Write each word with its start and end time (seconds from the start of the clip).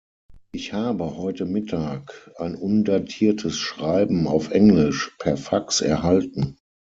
Ich 0.51 0.73
habe 0.73 1.15
heute 1.15 1.45
Mittag 1.45 2.31
ein 2.37 2.55
undatiertes 2.55 3.59
Schreiben 3.59 4.25
auf 4.25 4.49
Englisch 4.49 5.11
per 5.19 5.37
Fax 5.37 5.79
erhalten. 5.81 6.57